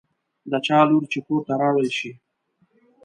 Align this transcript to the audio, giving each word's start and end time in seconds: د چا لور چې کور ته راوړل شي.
د 0.51 0.53
چا 0.65 0.79
لور 0.89 1.03
چې 1.11 1.19
کور 1.27 1.41
ته 1.47 1.53
راوړل 1.61 1.89
شي. 1.97 2.11